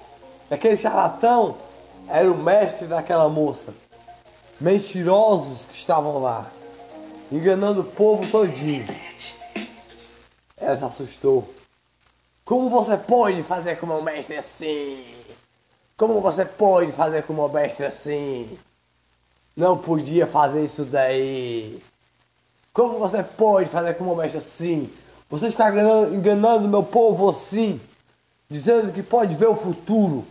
Aquele 0.50 0.76
charlatão 0.76 1.56
era 2.08 2.28
o 2.28 2.36
mestre 2.36 2.88
daquela 2.88 3.28
moça. 3.28 3.72
Mentirosos 4.60 5.64
que 5.64 5.76
estavam 5.76 6.20
lá, 6.20 6.50
enganando 7.30 7.82
o 7.82 7.84
povo 7.84 8.28
todinho. 8.28 8.84
Ela 10.56 10.76
se 10.76 10.84
assustou. 10.84 11.48
Como 12.44 12.68
você 12.68 12.96
pode 12.96 13.44
fazer 13.44 13.76
com 13.78 13.86
o 13.86 14.02
mestre 14.02 14.36
assim? 14.36 15.04
Como 15.96 16.20
você 16.20 16.44
pode 16.44 16.90
fazer 16.90 17.22
com 17.22 17.34
o 17.34 17.48
mestre 17.48 17.86
assim? 17.86 18.58
Não 19.56 19.78
podia 19.78 20.26
fazer 20.26 20.64
isso 20.64 20.84
daí. 20.84 21.80
Como 22.72 22.98
você 22.98 23.22
pode 23.22 23.70
fazer 23.70 23.94
com 23.94 24.04
o 24.04 24.16
mestre 24.16 24.38
assim? 24.38 24.92
Você 25.30 25.46
está 25.46 25.70
enganando, 25.70 26.66
meu 26.66 26.82
povo 26.82 27.30
assim, 27.30 27.80
dizendo 28.48 28.92
que 28.92 29.00
pode 29.00 29.36
ver 29.36 29.46
o 29.46 29.54
futuro. 29.54 30.26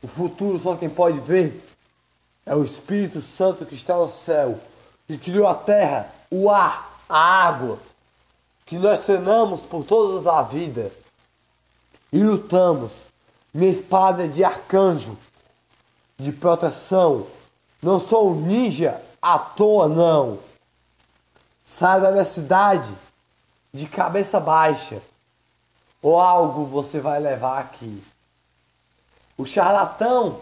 O 0.00 0.06
futuro 0.06 0.56
só 0.56 0.76
quem 0.76 0.88
pode 0.88 1.18
ver 1.18 1.60
é 2.46 2.54
o 2.54 2.64
Espírito 2.64 3.20
Santo 3.20 3.66
que 3.66 3.74
está 3.74 3.96
no 3.96 4.08
céu, 4.08 4.60
que 5.08 5.18
criou 5.18 5.48
a 5.48 5.54
terra, 5.54 6.12
o 6.30 6.48
ar, 6.48 7.02
a 7.08 7.18
água, 7.18 7.80
que 8.64 8.78
nós 8.78 9.00
treinamos 9.00 9.62
por 9.62 9.84
toda 9.84 10.32
a 10.32 10.42
vida 10.42 10.92
e 12.12 12.22
lutamos. 12.22 12.92
Minha 13.52 13.72
espada 13.72 14.26
é 14.26 14.28
de 14.28 14.44
arcanjo, 14.44 15.18
de 16.16 16.30
proteção. 16.30 17.26
Não 17.82 17.98
sou 17.98 18.30
um 18.30 18.40
ninja 18.42 19.02
à 19.20 19.40
toa, 19.40 19.88
não. 19.88 20.38
Sai 21.64 22.00
da 22.00 22.12
minha 22.12 22.24
cidade 22.24 22.88
de 23.72 23.86
cabeça 23.86 24.40
baixa, 24.40 25.00
ou 26.02 26.20
algo 26.20 26.64
você 26.64 26.98
vai 27.00 27.20
levar 27.20 27.60
aqui. 27.60 28.02
O 29.36 29.46
charlatão 29.46 30.40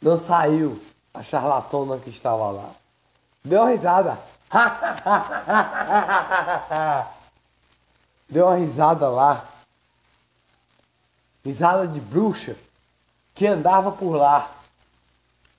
não 0.00 0.16
saiu. 0.18 0.80
A 1.14 1.22
charlatona 1.22 1.98
que 1.98 2.08
estava 2.08 2.50
lá. 2.50 2.70
Deu 3.44 3.60
uma 3.60 3.70
risada. 3.70 4.18
Deu 8.30 8.46
uma 8.46 8.56
risada 8.56 9.10
lá. 9.10 9.44
Risada 11.44 11.86
de 11.86 12.00
bruxa 12.00 12.56
que 13.34 13.46
andava 13.46 13.92
por 13.92 14.16
lá. 14.16 14.50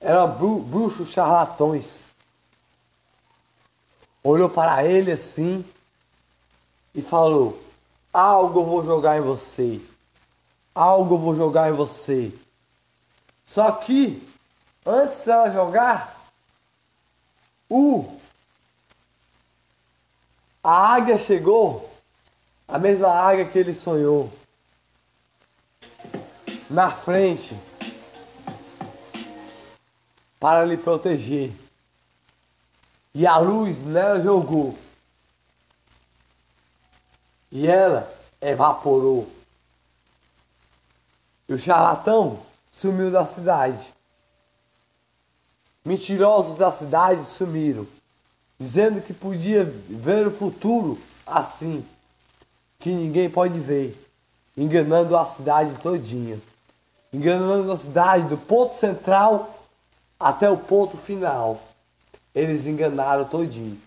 Eram 0.00 0.32
bru 0.32 0.58
bruxos 0.58 1.10
charlatões. 1.10 2.06
Olhou 4.24 4.48
para 4.48 4.84
ele 4.84 5.12
assim 5.12 5.64
e 6.92 7.00
falou: 7.00 7.62
Algo 8.12 8.60
eu 8.60 8.64
vou 8.64 8.82
jogar 8.82 9.18
em 9.18 9.20
você 9.20 9.80
algo 10.74 11.14
eu 11.14 11.18
vou 11.18 11.34
jogar 11.34 11.70
em 11.70 11.72
você. 11.72 12.32
Só 13.46 13.70
que, 13.70 14.26
antes 14.84 15.20
dela 15.20 15.52
jogar, 15.52 16.20
o 17.70 18.18
a 20.62 20.94
águia 20.94 21.18
chegou, 21.18 21.90
a 22.66 22.78
mesma 22.78 23.08
águia 23.08 23.44
que 23.44 23.58
ele 23.58 23.74
sonhou, 23.74 24.32
na 26.70 26.90
frente, 26.90 27.54
para 30.40 30.64
lhe 30.64 30.78
proteger. 30.78 31.52
E 33.14 33.26
a 33.26 33.38
luz 33.38 33.78
nela 33.78 34.20
jogou. 34.20 34.76
E 37.52 37.68
ela 37.68 38.12
evaporou. 38.40 39.30
E 41.48 41.54
o 41.54 41.58
charlatão 41.58 42.40
sumiu 42.72 43.12
da 43.12 43.24
cidade. 43.24 43.94
Mentirosos 45.84 46.56
da 46.56 46.72
cidade 46.72 47.24
sumiram, 47.26 47.86
dizendo 48.58 49.00
que 49.02 49.12
podia 49.12 49.64
ver 49.64 50.26
o 50.26 50.30
futuro 50.30 50.98
assim, 51.26 51.86
que 52.78 52.90
ninguém 52.90 53.30
pode 53.30 53.60
ver, 53.60 53.94
enganando 54.56 55.16
a 55.16 55.26
cidade 55.26 55.76
todinha, 55.82 56.40
enganando 57.12 57.70
a 57.70 57.76
cidade 57.76 58.28
do 58.28 58.38
ponto 58.38 58.74
central 58.74 59.62
até 60.18 60.48
o 60.48 60.56
ponto 60.56 60.96
final. 60.96 61.60
Eles 62.34 62.66
enganaram 62.66 63.24
todinho. 63.24 63.80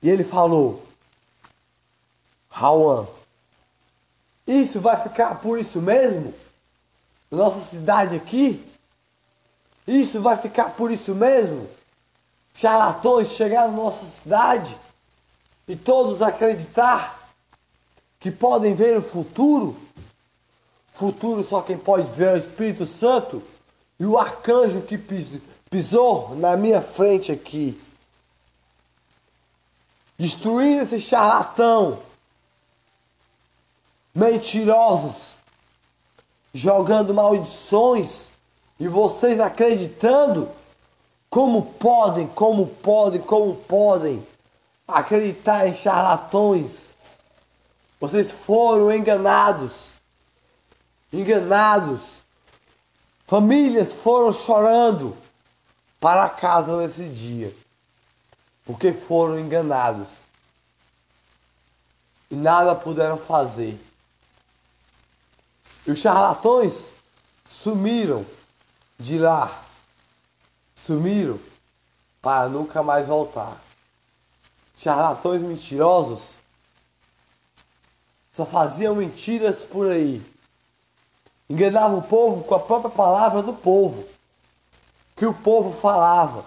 E 0.00 0.08
ele 0.08 0.24
falou: 0.24 0.82
Rauan, 2.48 3.06
isso 4.46 4.80
vai 4.80 5.02
ficar 5.02 5.40
por 5.40 5.58
isso 5.58 5.80
mesmo? 5.80 6.32
Nossa 7.30 7.60
cidade 7.60 8.16
aqui? 8.16 8.64
Isso 9.86 10.20
vai 10.20 10.36
ficar 10.36 10.70
por 10.70 10.90
isso 10.90 11.14
mesmo? 11.14 11.68
Charlatões 12.54 13.28
chegar 13.28 13.68
na 13.68 13.74
nossa 13.74 14.06
cidade 14.06 14.76
e 15.66 15.74
todos 15.74 16.22
acreditar 16.22 17.28
que 18.20 18.30
podem 18.30 18.74
ver 18.74 18.96
o 18.98 19.02
futuro? 19.02 19.76
Futuro 20.94 21.44
só 21.44 21.60
quem 21.60 21.76
pode 21.76 22.10
ver 22.12 22.28
é 22.28 22.32
o 22.34 22.38
Espírito 22.38 22.86
Santo 22.86 23.42
e 23.98 24.06
o 24.06 24.18
arcanjo 24.18 24.80
que 24.82 24.96
pisou 24.96 25.40
na 26.36 26.56
minha 26.56 26.80
frente 26.80 27.32
aqui. 27.32 27.80
Destruindo 30.16 30.84
esse 30.84 31.00
charlatão. 31.00 31.98
Mentirosos. 34.14 35.34
Jogando 36.52 37.12
maldições 37.12 38.28
e 38.78 38.86
vocês 38.86 39.40
acreditando? 39.40 40.48
Como 41.28 41.62
podem, 41.62 42.28
como 42.28 42.68
podem, 42.68 43.20
como 43.20 43.56
podem 43.56 44.24
acreditar 44.86 45.66
em 45.66 45.74
charlatões? 45.74 46.90
Vocês 47.98 48.30
foram 48.30 48.92
enganados. 48.92 49.72
Enganados. 51.12 52.02
Famílias 53.26 53.92
foram 53.92 54.30
chorando 54.30 55.23
para 56.04 56.28
casa 56.28 56.76
nesse 56.76 57.08
dia. 57.08 57.50
Porque 58.66 58.92
foram 58.92 59.40
enganados. 59.40 60.06
E 62.30 62.36
nada 62.36 62.74
puderam 62.74 63.16
fazer. 63.16 63.80
E 65.86 65.90
os 65.90 65.98
charlatões 65.98 66.84
sumiram 67.48 68.26
de 68.98 69.18
lá 69.18 69.64
sumiram 70.76 71.40
para 72.20 72.50
nunca 72.50 72.82
mais 72.82 73.06
voltar. 73.06 73.56
Charlatões 74.76 75.40
mentirosos 75.40 76.20
só 78.30 78.44
faziam 78.44 78.94
mentiras 78.94 79.64
por 79.64 79.90
aí. 79.90 80.20
Enganavam 81.48 82.00
o 82.00 82.02
povo 82.02 82.44
com 82.44 82.54
a 82.54 82.60
própria 82.60 82.90
palavra 82.90 83.40
do 83.40 83.54
povo. 83.54 84.13
Que 85.16 85.26
o 85.26 85.34
povo 85.34 85.72
falava. 85.72 86.44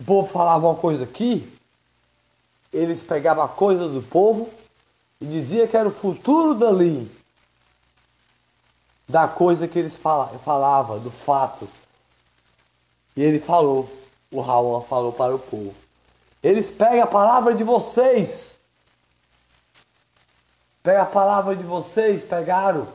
O 0.00 0.04
povo 0.04 0.28
falava 0.28 0.66
uma 0.66 0.76
coisa 0.76 1.04
aqui, 1.04 1.52
eles 2.72 3.02
pegavam 3.02 3.42
a 3.42 3.48
coisa 3.48 3.88
do 3.88 4.02
povo 4.02 4.48
e 5.20 5.26
dizia 5.26 5.66
que 5.66 5.76
era 5.76 5.88
o 5.88 5.92
futuro 5.92 6.54
dali 6.54 7.10
da 9.08 9.26
coisa 9.26 9.66
que 9.66 9.78
eles 9.78 9.96
falavam, 9.96 10.98
do 11.00 11.10
fato. 11.10 11.68
E 13.16 13.22
ele 13.22 13.40
falou, 13.40 13.90
o 14.30 14.40
Raul 14.40 14.82
falou 14.82 15.12
para 15.12 15.34
o 15.34 15.38
povo. 15.38 15.74
Eles 16.42 16.70
pegam 16.70 17.02
a 17.02 17.06
palavra 17.06 17.54
de 17.54 17.64
vocês. 17.64 18.52
Pega 20.82 21.02
a 21.02 21.06
palavra 21.06 21.56
de 21.56 21.64
vocês, 21.64 22.22
pegaram 22.22 22.86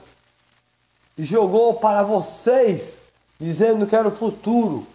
e 1.17 1.25
jogou 1.25 1.75
para 1.75 2.03
vocês, 2.03 2.95
dizendo 3.43 3.85
que 3.85 3.95
era 3.95 4.07
o 4.07 4.15
futuro. 4.15 4.87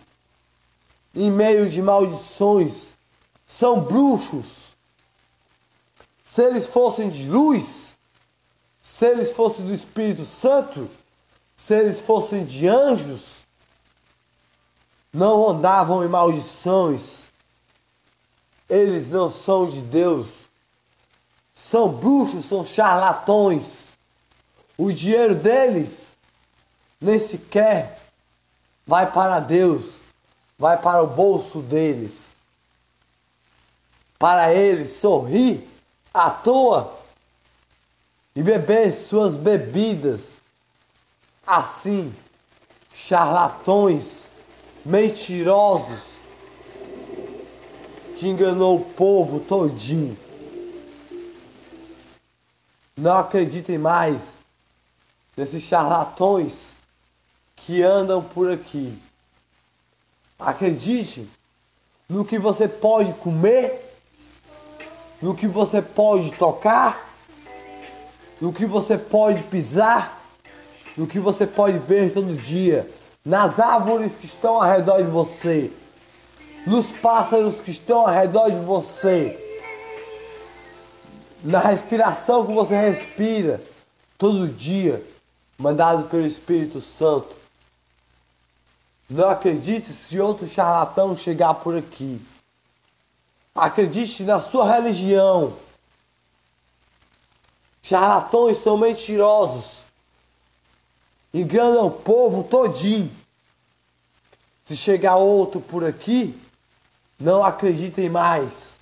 Em 1.15 1.31
meio 1.31 1.69
de 1.69 1.83
maldições, 1.83 2.89
são 3.47 3.81
bruxos. 3.81 4.77
Se 6.25 6.43
eles 6.43 6.67
fossem 6.67 7.11
de 7.11 7.29
luz, 7.29 7.89
se 8.83 9.05
eles 9.05 9.33
fossem 9.33 9.67
do 9.67 9.75
Espírito 9.75 10.25
Santo, 10.25 10.89
se 11.57 11.75
eles 11.75 12.01
fossem 12.01 12.45
de 12.45 12.67
anjos, 12.67 13.47
não 15.13 15.51
andavam 15.51 16.03
em 16.03 16.09
maldições, 16.09 17.19
eles 18.69 19.11
não 19.11 19.31
são 19.31 19.67
de 19.67 19.81
Deus, 19.83 20.29
são 21.55 21.91
bruxos, 21.91 22.47
são 22.47 22.65
charlatões. 22.65 23.89
O 24.77 24.91
dinheiro 24.93 25.35
deles 25.35 26.17
nem 27.01 27.19
sequer 27.19 28.08
vai 28.89 29.13
para 29.13 29.39
Deus, 29.39 29.85
vai 30.59 30.79
para 30.79 31.03
o 31.03 31.07
bolso 31.07 31.61
deles. 31.61 32.13
Para 34.19 34.55
eles 34.55 34.95
sorrir 34.95 35.69
à 36.13 36.31
toa 36.31 36.99
e 38.35 38.43
beber 38.43 38.95
suas 38.95 39.35
bebidas 39.35 40.23
assim, 41.47 42.13
charlatões, 42.93 44.23
mentirosos, 44.85 46.01
que 48.17 48.27
enganou 48.27 48.79
o 48.79 48.85
povo 48.85 49.39
todinho. 49.39 50.17
Não 52.97 53.19
acreditem 53.19 53.79
mais 53.79 54.19
nesses 55.37 55.63
charlatões 55.63 56.78
que 57.69 57.83
andam 57.83 58.25
por 58.25 58.51
aqui. 58.51 58.99
Acredite 60.39 61.29
no 62.09 62.25
que 62.25 62.39
você 62.39 62.67
pode 62.67 63.13
comer, 63.13 63.95
no 65.21 65.35
que 65.35 65.47
você 65.47 65.83
pode 65.83 66.33
tocar, 66.33 67.15
no 68.41 68.55
que 68.55 68.65
você 68.65 68.97
pode 68.97 69.43
pisar 69.43 70.19
no 70.99 71.07
que 71.07 71.21
você 71.21 71.47
pode 71.47 71.79
ver 71.79 72.13
todo 72.13 72.35
dia, 72.35 72.91
nas 73.25 73.61
árvores 73.61 74.11
que 74.21 74.27
estão 74.27 74.61
ao 74.61 74.69
redor 74.69 74.97
de 74.97 75.09
você, 75.09 75.71
nos 76.67 76.87
pássaros 76.87 77.61
que 77.61 77.71
estão 77.71 78.01
ao 78.01 78.13
redor 78.13 78.51
de 78.51 78.59
você, 78.59 79.39
na 81.45 81.61
respiração 81.61 82.45
que 82.45 82.53
você 82.53 82.75
respira 82.75 83.63
todo 84.19 84.49
dia, 84.49 85.01
mandado 85.57 86.09
pelo 86.09 86.27
Espírito 86.27 86.81
Santo. 86.81 87.38
Não 89.09 89.29
acredite 89.29 89.93
se 89.93 90.21
outro 90.21 90.47
charlatão 90.47 91.17
chegar 91.17 91.55
por 91.55 91.77
aqui. 91.77 92.21
Acredite 93.55 94.23
na 94.23 94.41
sua 94.41 94.71
religião. 94.71 95.57
Charlatões 97.83 98.59
são 98.59 98.77
mentirosos 98.77 99.79
engana 101.33 101.81
o 101.83 101.91
povo 101.91 102.45
todinho. 102.45 103.11
Se 104.65 104.77
chegar 104.77 105.17
outro 105.17 105.61
por 105.61 105.85
aqui, 105.85 106.39
não 107.19 107.43
acreditem 107.43 108.09
mais. 108.09 108.73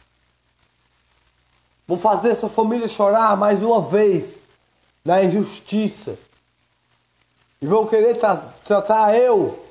Vão 1.87 1.97
fazer 1.97 2.35
sua 2.35 2.49
família 2.49 2.89
chorar 2.89 3.37
mais 3.37 3.63
uma 3.63 3.81
vez 3.81 4.39
na 5.05 5.23
injustiça. 5.23 6.19
E 7.63 7.67
vão 7.67 7.87
querer 7.87 8.17
tra 8.17 8.37
tratar 8.65 9.15
eu 9.15 9.66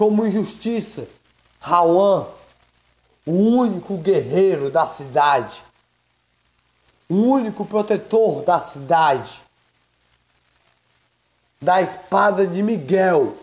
como 0.00 0.24
injustiça. 0.24 1.06
Rauan, 1.60 2.26
o 3.26 3.32
único 3.32 3.98
guerreiro 3.98 4.70
da 4.70 4.88
cidade, 4.88 5.62
o 7.06 7.16
único 7.16 7.66
protetor 7.66 8.42
da 8.42 8.58
cidade 8.60 9.38
da 11.60 11.82
espada 11.82 12.46
de 12.46 12.62
Miguel. 12.62 13.36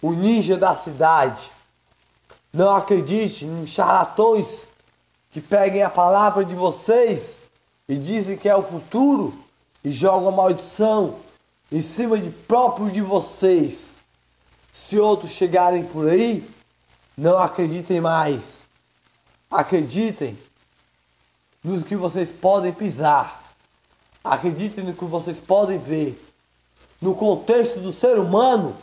O 0.00 0.12
ninja 0.12 0.56
da 0.56 0.76
cidade. 0.76 1.50
Não 2.52 2.76
acredite 2.76 3.44
em 3.44 3.66
charlatões 3.66 4.62
que 5.32 5.40
peguem 5.40 5.82
a 5.82 5.90
palavra 5.90 6.44
de 6.44 6.54
vocês 6.54 7.34
e 7.88 7.96
dizem 7.96 8.38
que 8.38 8.48
é 8.48 8.54
o 8.54 8.62
futuro 8.62 9.36
e 9.82 9.90
jogam 9.90 10.30
maldição 10.30 11.18
em 11.74 11.82
cima 11.82 12.16
de 12.16 12.30
próprio 12.30 12.90
de 12.90 13.02
vocês. 13.02 13.88
Se 14.72 14.98
outros 14.98 15.30
chegarem 15.30 15.84
por 15.84 16.08
aí, 16.08 16.48
não 17.16 17.36
acreditem 17.36 18.00
mais. 18.00 18.54
Acreditem 19.50 20.38
nos 21.62 21.82
que 21.84 21.96
vocês 21.96 22.32
podem 22.32 22.72
pisar 22.72 23.44
Acreditem 24.24 24.84
no 24.84 24.94
que 24.94 25.04
vocês 25.04 25.38
podem 25.38 25.78
ver. 25.78 26.18
No 26.98 27.14
contexto 27.14 27.78
do 27.78 27.92
ser 27.92 28.18
humano, 28.18 28.74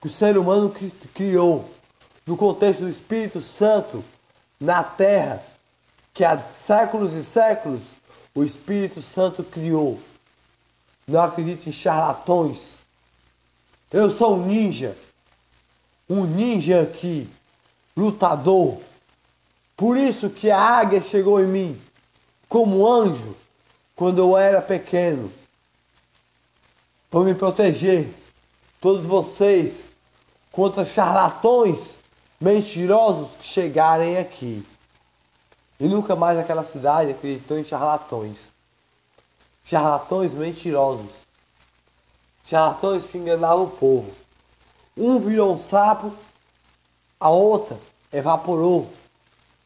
que 0.00 0.06
o 0.06 0.10
ser 0.10 0.38
humano 0.38 0.72
criou. 1.12 1.68
No 2.24 2.36
contexto 2.36 2.82
do 2.82 2.88
Espírito 2.88 3.40
Santo 3.40 4.04
na 4.60 4.84
terra, 4.84 5.42
que 6.14 6.24
há 6.24 6.40
séculos 6.64 7.12
e 7.14 7.24
séculos 7.24 7.82
o 8.32 8.44
Espírito 8.44 9.02
Santo 9.02 9.42
criou. 9.42 9.98
Não 11.08 11.22
acredite 11.22 11.70
em 11.70 11.72
charlatões. 11.72 12.74
Eu 13.90 14.10
sou 14.10 14.36
um 14.36 14.46
ninja. 14.46 14.94
Um 16.08 16.24
ninja 16.24 16.82
aqui, 16.82 17.26
lutador. 17.96 18.78
Por 19.74 19.96
isso 19.96 20.28
que 20.28 20.50
a 20.50 20.60
águia 20.60 21.00
chegou 21.00 21.40
em 21.40 21.46
mim 21.46 21.80
como 22.48 22.86
anjo 22.86 23.34
quando 23.96 24.18
eu 24.18 24.36
era 24.36 24.60
pequeno. 24.60 25.32
Para 27.10 27.20
me 27.20 27.34
proteger. 27.34 28.08
Todos 28.80 29.06
vocês 29.06 29.80
contra 30.52 30.84
charlatões 30.84 31.96
mentirosos 32.40 33.34
que 33.34 33.46
chegarem 33.46 34.18
aqui. 34.18 34.64
E 35.80 35.88
nunca 35.88 36.14
mais 36.14 36.38
aquela 36.38 36.64
cidade 36.64 37.10
acreditou 37.10 37.58
em 37.58 37.64
charlatões. 37.64 38.36
Charlatões 39.68 40.32
mentirosos. 40.32 41.10
Charlatões 42.42 43.04
que 43.04 43.18
enganavam 43.18 43.64
o 43.64 43.70
povo. 43.70 44.10
Um 44.96 45.18
virou 45.18 45.54
um 45.54 45.58
sapo, 45.58 46.10
a 47.20 47.28
outra 47.28 47.78
evaporou 48.10 48.90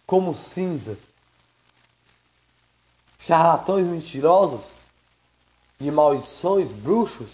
como 0.04 0.34
cinza. 0.34 0.98
Charlatões 3.16 3.86
mentirosos 3.86 4.62
de 5.78 5.88
maldições, 5.88 6.72
bruxos, 6.72 7.30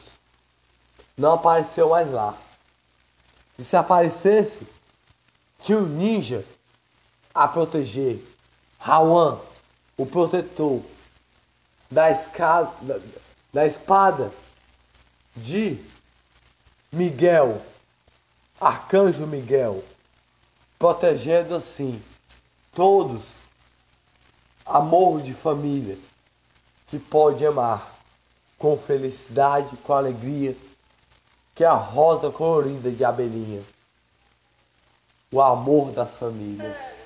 não 1.17 1.33
apareceu 1.33 1.89
mais 1.89 2.13
lá. 2.13 2.37
E 3.59 3.65
se 3.65 3.77
aparecesse, 3.77 4.61
tinha 5.63 5.79
um 5.79 5.87
ninja 5.87 6.45
a 7.35 7.49
proteger. 7.49 8.23
Rawan, 8.79 9.39
o 9.97 10.05
protetor 10.05 10.83
da, 11.91 12.11
escada, 12.11 12.73
da, 12.83 13.01
da 13.53 13.67
espada 13.67 14.33
de 15.37 15.79
Miguel, 16.93 17.61
Arcanjo 18.61 19.27
Miguel, 19.27 19.85
protegendo 20.79 21.55
assim 21.55 22.03
todos 22.73 23.23
amor 24.65 25.23
de 25.23 25.33
família 25.33 25.97
que 26.89 26.99
pode 26.99 27.45
amar 27.47 27.95
com 28.59 28.77
felicidade, 28.77 29.77
com 29.79 29.93
alegria, 29.93 30.57
que 31.55 31.65
é 31.65 31.67
a 31.67 31.75
rosa 31.75 32.31
colorida 32.31 32.91
de 32.91 33.05
abelhinha, 33.05 33.63
o 35.31 35.41
amor 35.41 35.93
das 35.93 36.17
famílias. 36.17 36.98